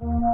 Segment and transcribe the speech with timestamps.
[0.00, 0.32] Welcome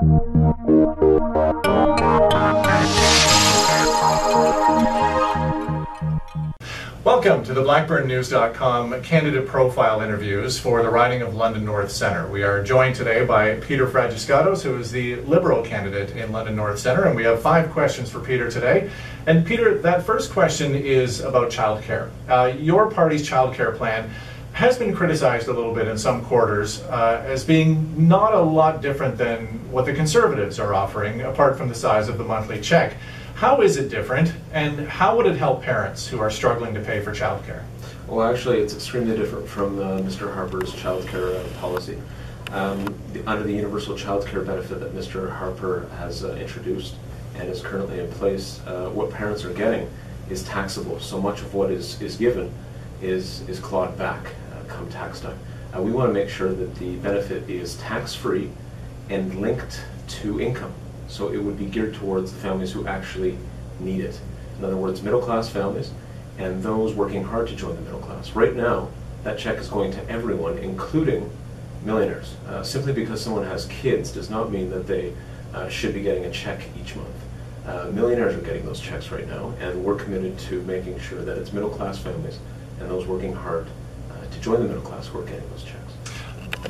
[7.43, 12.29] to the BlackburnNews.com candidate profile interviews for the riding of London North Centre.
[12.29, 16.79] We are joined today by Peter Fragiskatos, who is the Liberal candidate in London North
[16.79, 18.89] Centre, and we have five questions for Peter today.
[19.27, 22.11] And Peter, that first question is about childcare.
[22.29, 24.13] Uh, your party's childcare plan
[24.57, 28.81] has been criticized a little bit in some quarters uh, as being not a lot
[28.81, 32.95] different than what the Conservatives are offering, apart from the size of the monthly check.
[33.35, 37.03] How is it different, and how would it help parents who are struggling to pay
[37.03, 37.65] for childcare?
[38.07, 40.33] Well, actually, it's extremely different from uh, Mr.
[40.33, 41.99] Harper's childcare uh, policy.
[42.51, 45.31] Um, the, under the universal childcare benefit that Mr.
[45.31, 46.95] Harper has uh, introduced
[47.35, 49.87] and is currently in place, uh, what parents are getting
[50.31, 50.99] is taxable.
[50.99, 52.51] So much of what is, is given
[53.03, 54.33] is, is clawed back
[54.69, 55.39] come tax time.
[55.75, 58.51] Uh, we want to make sure that the benefit is tax-free
[59.11, 60.73] and linked to income.
[61.09, 63.39] So it would be geared towards the families who actually
[63.81, 64.21] need it.
[64.59, 65.91] In other words, middle-class families
[66.39, 68.33] and those working hard to join the middle class.
[68.33, 68.89] Right now,
[69.25, 71.31] that check is going to everyone, including
[71.85, 72.35] millionaires.
[72.47, 75.15] Uh, simply because someone has kids does not mean that they
[75.55, 77.09] uh, should be getting a check each month.
[77.67, 81.37] Uh, millionaires are getting those checks right now, and we're committed to making sure that
[81.39, 82.39] it's middle-class families
[82.81, 83.67] and those working hard
[84.31, 85.93] to join the middle class who are getting those checks.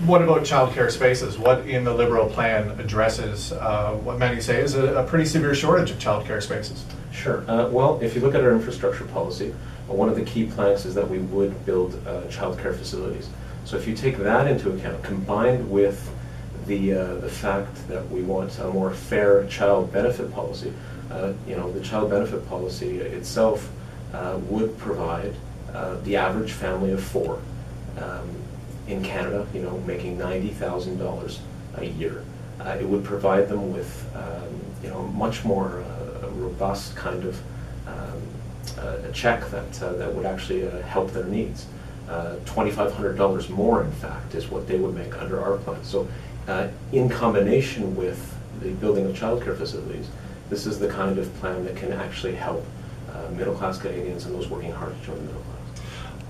[0.05, 1.39] What about childcare spaces?
[1.39, 5.55] What in the Liberal plan addresses uh, what many say is a, a, pretty severe
[5.55, 6.85] shortage of childcare spaces?
[7.13, 7.49] Sure.
[7.51, 9.55] Uh, well, if you look at our infrastructure policy,
[9.89, 13.29] uh, one of the key planks is that we would build uh, childcare facilities.
[13.65, 16.13] So if you take that into account, combined with
[16.67, 20.73] the uh, the fact that we want a more fair child benefit policy,
[21.11, 23.71] uh, you know, the child benefit policy itself
[24.13, 25.35] uh, would provide
[26.05, 27.41] the average family of four.
[27.99, 28.29] Um,
[28.89, 31.39] in Canada, you know, making $90,000
[31.77, 32.25] a year.
[32.61, 37.41] Uh, it would provide them with, um, you know, much more uh, robust kind of
[37.87, 38.23] um,
[38.79, 41.67] uh, a check that, uh, that would actually uh, help their needs.
[42.09, 45.83] $2,500 more, in fact, is what they would make under our plan.
[45.83, 46.07] So
[46.93, 50.09] in combination with the building of childcare facilities,
[50.49, 52.65] this is the kind of plan that can actually help
[53.33, 55.56] middle-class Canadians and those working hard to join the middle class.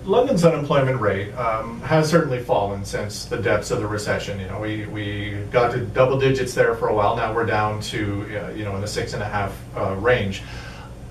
[0.07, 4.39] London's unemployment rate um, has certainly fallen since the depths of the recession.
[4.39, 7.17] You know, we, we got to double digits there for a while.
[7.17, 10.43] Now we're down to uh, you know in the six and a half uh, range.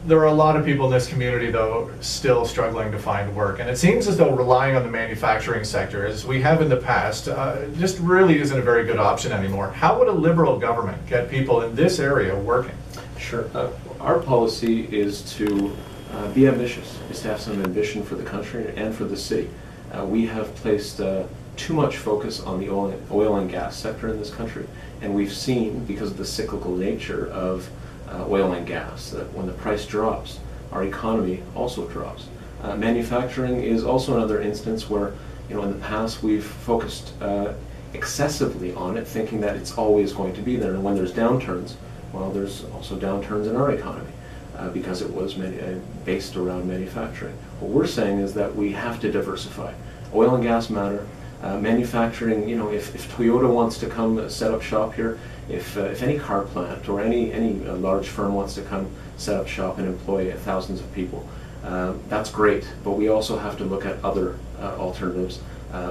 [0.06, 3.60] There are a lot of people in this community, though, still struggling to find work,
[3.60, 6.78] and it seems as though relying on the manufacturing sector, as we have in the
[6.78, 9.72] past, uh, just really isn't a very good option anymore.
[9.72, 12.76] How would a liberal government get people in this area working?
[13.18, 13.50] Sure.
[13.56, 15.76] Uh, our policy is to
[16.16, 19.50] uh, be ambitious, is to have some ambition for the country and for the city.
[19.92, 21.24] Uh, we have placed uh,
[21.58, 24.66] too much focus on the oil, oil and gas sector in this country,
[25.02, 27.70] and we've seen, because of the cyclical nature of
[28.10, 30.40] uh, oil and gas, that when the price drops,
[30.72, 32.28] our economy also drops.
[32.62, 35.14] Uh, manufacturing is also another instance where,
[35.50, 37.54] you know, in the past we've focused uh,
[37.94, 41.74] excessively on it, thinking that it's always going to be there, and when there's downturns,
[42.14, 44.12] well, there's also downturns in our economy
[44.58, 47.36] uh, because it was many, uh, based around manufacturing.
[47.60, 49.74] What we're saying is that we have to diversify.
[50.14, 51.06] Oil and gas matter.
[51.44, 55.78] Uh, manufacturing, you know, if, if Toyota wants to come set up shop here, if,
[55.78, 59.40] uh, if any car plant or any, any uh, large firm wants to come set
[59.40, 61.28] up shop and employ thousands of people,
[61.64, 65.40] uh, that's great, but we also have to look at other alternatives.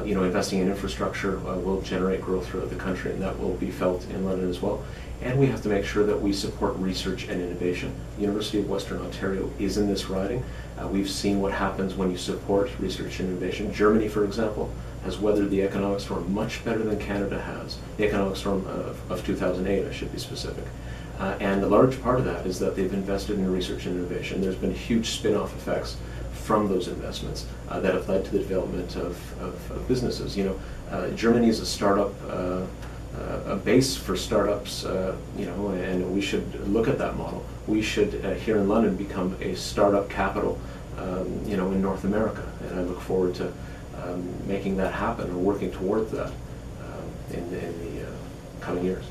[0.05, 3.71] you know, investing in infrastructure will generate growth throughout the country, and that will be
[3.71, 4.83] felt in London as well
[5.25, 7.93] and we have to make sure that we support research and innovation.
[8.17, 10.45] The University of Western Ontario is in this riding.
[10.79, 13.73] Uh, we've seen what happens when you support research and innovation.
[13.73, 14.71] Germany, for example,
[15.03, 17.79] has weathered the economic storm much better than Canada has.
[17.97, 20.65] The economic storm of, of 2008, I should be specific.
[21.19, 24.43] Uh, and a large part of that is that they've invested in research and innovation.
[24.43, 25.97] There's been huge spin-off effects
[26.33, 30.37] from those investments uh, that have led to the development of, of, of businesses.
[30.37, 30.61] You know,
[30.91, 32.67] uh, Germany is a startup uh,
[33.47, 37.45] a base for startups, uh, you know, and we should look at that model.
[37.67, 40.59] We should, uh, here in London, become a startup capital,
[40.99, 42.45] um, you know, in North America.
[42.69, 43.53] And I look forward to
[44.03, 46.33] um, making that happen or working towards that
[47.31, 48.11] in, in, the uh,
[48.61, 49.05] coming years.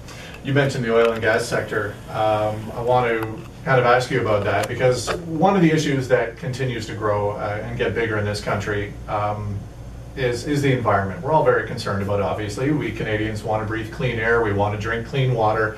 [0.44, 1.96] You mentioned the oil and gas sector.
[2.10, 3.22] Um, I want to
[3.64, 7.32] kind of ask you about that because one of the issues that continues to grow
[7.32, 9.58] uh, and get bigger in this country um,
[10.16, 11.22] is, is the environment.
[11.22, 12.72] We're all very concerned about obviously.
[12.72, 15.78] We Canadians want to breathe clean air, we want to drink clean water,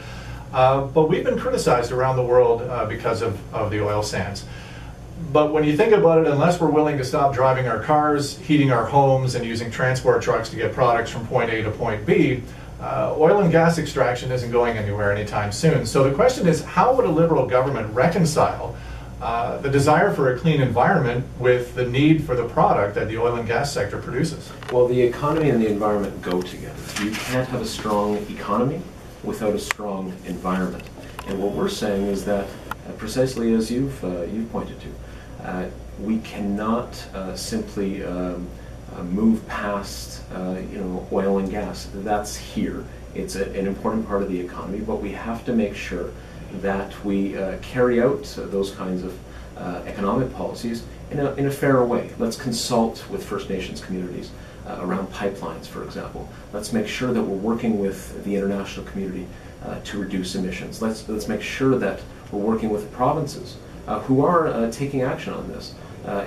[0.53, 4.45] uh, but we've been criticized around the world uh, because of, of the oil sands.
[5.31, 8.71] But when you think about it, unless we're willing to stop driving our cars, heating
[8.71, 12.43] our homes, and using transport trucks to get products from point A to point B,
[12.81, 15.85] uh, oil and gas extraction isn't going anywhere anytime soon.
[15.85, 18.75] So the question is, how would a liberal government reconcile
[19.21, 23.17] uh, the desire for a clean environment with the need for the product that the
[23.17, 24.51] oil and gas sector produces?
[24.71, 27.03] Well, the economy and the environment go together.
[27.03, 28.81] You can't have a strong economy
[29.23, 30.83] without a strong environment.
[31.27, 35.69] And what we're saying is that, uh, precisely as you've, uh, you've pointed to, uh,
[35.99, 38.47] we cannot uh, simply um,
[39.03, 40.23] move past
[40.71, 41.89] you know, oil and gas.
[41.93, 42.83] That's here.
[43.13, 46.11] It's a, an important part of the economy, but we have to make sure
[46.61, 49.17] that we uh, carry out those kinds of
[49.57, 52.11] uh, economic policies in a, in a fair way.
[52.19, 54.31] Let's consult with First Nations communities
[54.67, 56.27] uh, around pipelines, for example.
[56.51, 59.27] Let's make sure that we're working with the international community
[59.63, 60.81] uh, to reduce emissions.
[60.81, 63.57] Let's, let's make sure that we're working with the provinces
[63.87, 65.73] uh, who are uh, taking action on this.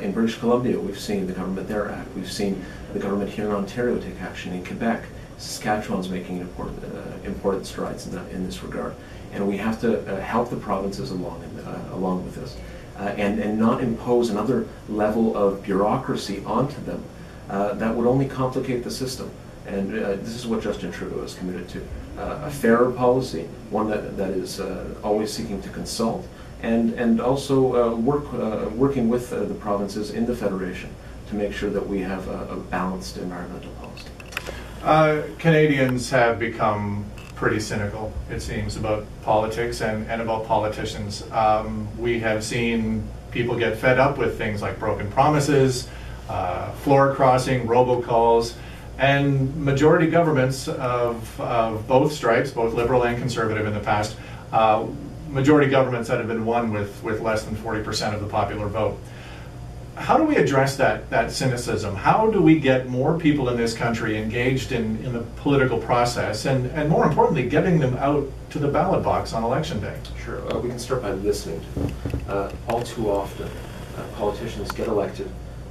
[0.00, 2.08] in British Columbia, we've seen the government there act.
[2.14, 4.52] We've seen the government here in Ontario take action.
[4.52, 5.04] In Quebec,
[5.36, 6.82] Saskatchewan's making important,
[7.24, 8.94] important strides in, that, in this regard
[9.32, 12.56] and we have to uh, help the provinces along, uh, along with this.
[12.98, 17.00] Uh, and, and not impose another level of bureaucracy onto them
[17.48, 19.30] uh, that would only complicate the system.
[19.66, 21.80] And uh, this is what Justin Trudeau is committed to.
[22.18, 24.60] Uh, a fairer policy, one that, that is
[25.04, 26.26] always seeking to consult,
[26.62, 28.32] and, and also work,
[28.72, 30.90] working with the provinces in the Federation
[31.28, 35.36] to make sure that we have a, a balanced environmental policy.
[35.38, 37.04] Canadians have become
[37.38, 41.22] pretty cynical, it seems, about politics and, and about politicians.
[41.30, 45.88] Um, we have seen people get fed up with things like broken promises,
[46.28, 48.54] uh, floor crossing, robocalls,
[48.98, 54.16] and majority governments of, of both stripes, both liberal and conservative in the past,
[54.52, 54.84] uh,
[55.28, 58.98] majority governments that have been won with, with less than 40% of the popular vote
[59.98, 61.94] how do we address that, that cynicism?
[61.94, 66.46] How do we get more people in this country engaged in, in the political process
[66.46, 69.98] and, and more importantly, getting them out to the ballot box on election day?
[70.24, 70.40] Sure.
[70.52, 71.94] Uh, we can start by listening to them.
[72.28, 73.48] Uh, all too often,
[73.96, 75.28] uh, politicians get elected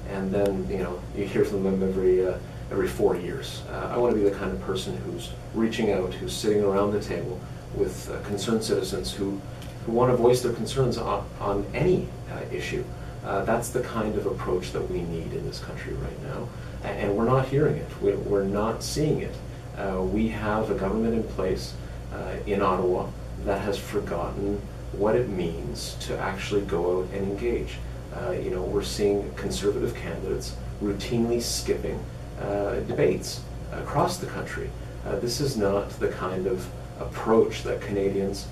[0.09, 2.37] and then, you know, you hear from them every, uh,
[2.69, 3.63] every four years.
[3.69, 6.91] Uh, I want to be the kind of person who's reaching out, who's sitting around
[6.91, 7.39] the table
[7.75, 9.39] with uh, concerned citizens who,
[9.85, 12.07] who want to voice their concerns on, on any
[12.51, 12.83] issue.
[13.25, 16.47] Uh, that's the kind of approach that we need in this country right now.
[16.83, 17.89] And we're not hearing it.
[18.01, 19.35] We're not seeing it.
[19.77, 21.73] Uh, we have a government in place
[22.13, 23.07] uh, in Ottawa
[23.45, 24.61] that has forgotten
[24.93, 27.77] what it means to actually go out and engage.
[28.15, 32.03] Uh, you know, we're seeing conservative candidates routinely skipping
[32.41, 33.41] uh, debates
[33.73, 34.69] across the country.
[35.05, 36.65] Uh, this is not the kind of
[36.99, 38.47] approach that Canadians,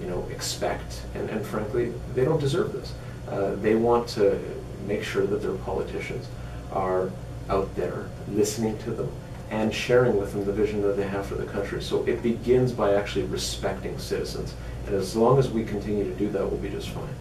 [0.00, 2.92] you know, expect, and, and frankly, they don't deserve this.
[3.28, 4.38] Uh, they want to
[4.86, 6.28] make sure that their politicians
[6.72, 7.10] are
[7.48, 9.10] out there listening to them
[9.50, 11.80] and sharing with them the vision that they have for the country.
[11.80, 14.54] So it begins by actually respecting citizens.
[14.86, 17.14] And as long as we continue to do that, we'll be just fine.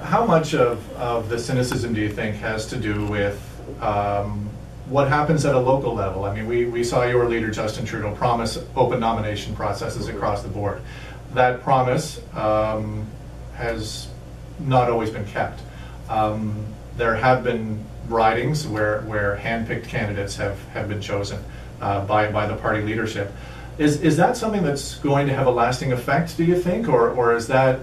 [0.00, 3.40] How much of, of the cynicism do you think has to do with
[3.80, 4.50] um,
[4.86, 6.24] what happens at a local level?
[6.24, 10.48] I mean, we, we saw your leader, Justin Trudeau, promise open nomination processes across the
[10.48, 10.82] board.
[11.34, 13.06] That promise um,
[13.54, 14.08] has
[14.66, 15.60] not always been kept.
[16.08, 16.66] Um,
[16.96, 21.42] there have been ridings where, where hand-picked candidates have, have been chosen
[21.80, 23.32] uh, by, by the party leadership.
[23.78, 26.88] Is, is that something that's going to have a lasting effect, do you think?
[26.88, 27.80] Or, or is that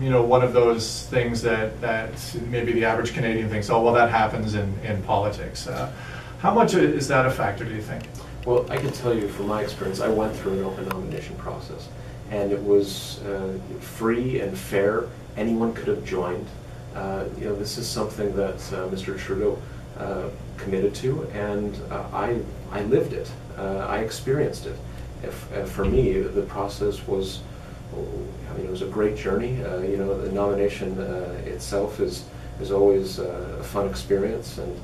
[0.00, 2.10] you know, one of those things that, that
[2.48, 5.66] maybe the average Canadian thinks, oh, well, that happens in, in politics.
[5.66, 5.92] Uh,
[6.40, 8.04] how much is that a factor, do you think?
[8.44, 11.88] Well, I can tell you from my experience, I went through an open nomination process,
[12.30, 15.04] and it was uh, free and fair
[15.38, 16.46] anyone could have joined.
[16.94, 19.16] Uh, you know, this is something that uh, Mr.
[19.18, 19.60] Trudeau
[19.98, 22.40] uh, committed to, and uh, I,
[22.72, 23.30] I lived it.
[23.56, 24.76] Uh, I experienced it.
[25.22, 27.40] If, uh, for me, the process was,
[27.92, 29.52] I mean, it was a great journey.
[29.52, 31.00] you know, the nomination
[31.46, 32.24] itself is
[32.60, 34.80] is always a fun experience, and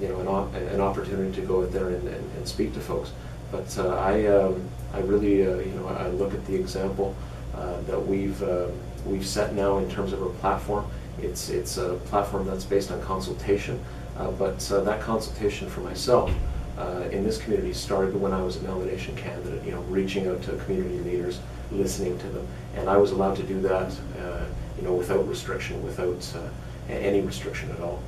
[0.00, 2.80] you know, an, op an opportunity to go out there and, and, and speak to
[2.80, 3.12] folks.
[3.50, 7.14] But I, um, I really, you know, I look at the example
[7.54, 8.72] that we've um,
[9.06, 10.86] we've set now in terms of our platform.
[11.20, 13.82] It's, it's a platform that's based on consultation,
[14.18, 16.30] uh, but uh, that consultation for myself
[16.78, 20.42] uh, in this community started when I was a nomination candidate, you know, reaching out
[20.42, 21.40] to community leaders,
[21.72, 24.44] listening to them, and I was allowed to do that, uh,
[24.76, 28.02] you know, without restriction, without uh, any restriction at all.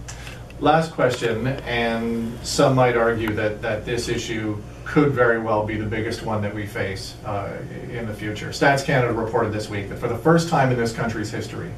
[0.61, 5.85] Last question, and some might argue that, that this issue could very well be the
[5.85, 7.59] biggest one that we face uh,
[7.91, 8.49] in the future.
[8.49, 11.71] Stats Canada reported this week that for the first time in this country's history,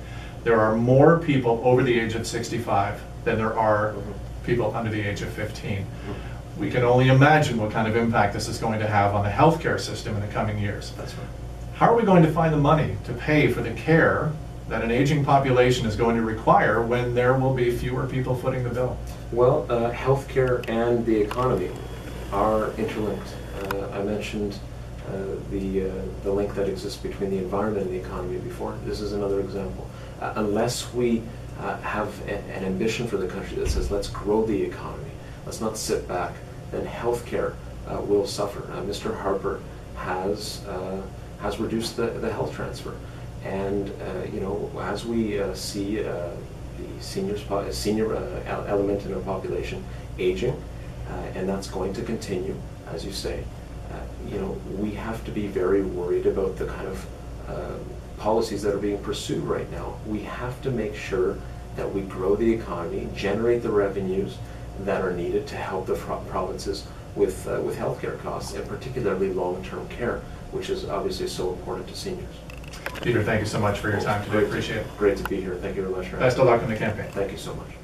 [0.44, 3.96] there are more people over the age of 65 than there are
[4.44, 5.84] people under the age of 15.
[6.56, 9.30] we can only imagine what kind of impact this is going to have on the
[9.30, 10.92] healthcare system in the coming years.
[10.92, 11.26] That's right.
[11.74, 14.30] How are we going to find the money to pay for the care
[14.68, 18.62] that an aging population is going to require when there will be fewer people footing
[18.62, 18.96] the bill?
[19.32, 21.70] Well, uh, healthcare and the economy
[22.32, 23.34] are interlinked.
[23.62, 24.58] Uh, I mentioned
[25.08, 25.12] uh,
[25.50, 28.78] the, uh, the link that exists between the environment and the economy before.
[28.84, 29.88] This is another example.
[30.20, 31.22] Unless we
[31.58, 35.10] have a, an ambition for the country that says, let's grow the economy,
[35.46, 36.34] let's not sit back,
[36.70, 37.54] then healthcare
[37.88, 38.60] uh, will suffer.
[38.82, 39.18] Mr.
[39.18, 39.60] Harper
[39.96, 40.62] has,
[41.40, 42.94] has reduced the, the health transfer.
[43.44, 46.28] And, uh, you know, as we uh, see uh,
[46.76, 47.42] the seniors,
[47.74, 48.14] senior
[48.46, 49.84] element in our population
[50.18, 50.62] aging,
[51.34, 52.54] and that's going to continue,
[52.92, 53.44] as you say.
[53.90, 53.94] Uh,
[54.30, 57.06] You know, we have to be very worried about the kind of
[57.48, 57.52] uh,
[58.18, 59.94] policies that are being pursued right now.
[60.06, 61.36] We have to make sure
[61.76, 64.36] that we grow the economy, generate the revenues
[64.84, 66.86] that are needed to help the pro- provinces
[67.16, 70.20] with, uh, with healthcare costs, and particularly long-term care,
[70.52, 72.36] which is obviously so important to seniors.
[73.02, 74.44] Peter, thank you so much for your time today.
[74.44, 74.86] Appreciate it.
[74.98, 75.54] Great to be here.
[75.56, 76.26] Thank you very much for having me.
[76.26, 77.10] Best of luck in the campaign.
[77.12, 77.79] Thank you so much.